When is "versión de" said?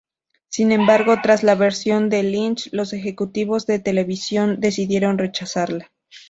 1.53-2.23